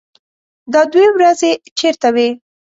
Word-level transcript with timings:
_دا 0.71 0.81
دوې 0.91 1.07
ورځې 1.15 1.51
چېرته 1.77 2.07
وې؟ 2.15 2.27